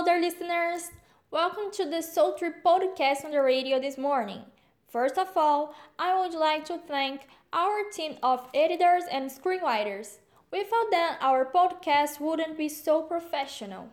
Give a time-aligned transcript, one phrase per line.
[0.00, 0.92] Hello there, listeners.
[1.30, 4.40] Welcome to the Soul Tree podcast on the radio this morning.
[4.88, 10.16] First of all, I would like to thank our team of editors and screenwriters.
[10.50, 13.90] Without them, our podcast wouldn't be so professional.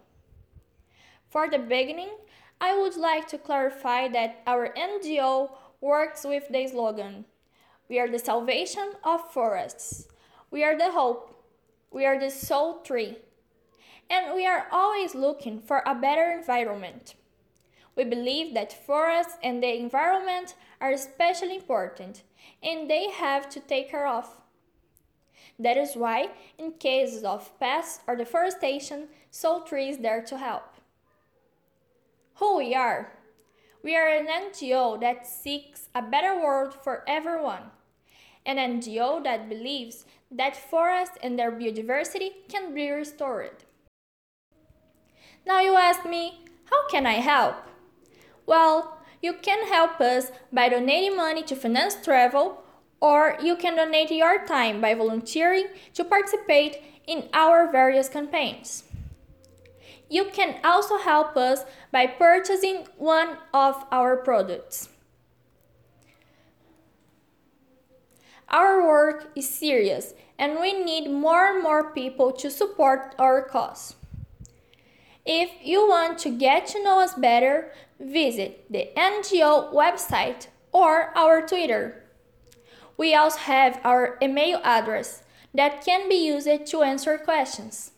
[1.28, 2.16] For the beginning,
[2.62, 5.52] I would like to clarify that our NGO
[5.82, 7.26] works with the slogan
[7.90, 10.08] We are the salvation of forests.
[10.52, 11.36] We are the hope.
[11.92, 13.18] We are the soul tree.
[14.10, 17.16] And we are always looking for a better environment.
[17.96, 22.24] We believe that forests and the environment are especially important
[22.62, 24.38] and they have to take care of.
[25.60, 30.76] That is why, in cases of pests or deforestation, Soul Tree is there to help.
[32.36, 33.14] Who we are?
[33.84, 37.72] We are an NGO that seeks a better world for everyone.
[38.46, 43.64] An NGO that believes that forests and their biodiversity can be restored.
[45.48, 47.56] Now you ask me, how can I help?
[48.46, 52.66] Well, you can help us by donating money to finance travel,
[53.00, 58.84] or you can donate your time by volunteering to participate in our various campaigns.
[60.10, 64.90] You can also help us by purchasing one of our products.
[68.50, 73.96] Our work is serious and we need more and more people to support our cause.
[75.30, 81.46] If you want to get to know us better, visit the NGO website or our
[81.46, 82.02] Twitter.
[82.96, 87.92] We also have our email address that can be used to answer questions.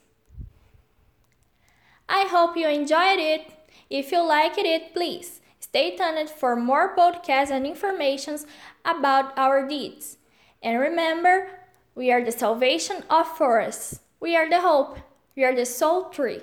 [2.10, 3.52] I hope you enjoyed it.
[3.92, 8.48] If you liked it, please stay tuned for more podcasts and informations
[8.84, 10.18] about our deeds.
[10.64, 11.60] And remember,
[11.94, 14.00] we are the salvation of forests.
[14.20, 14.98] We are the hope.
[15.36, 16.42] We are the soul tree.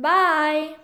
[0.00, 0.76] Bye!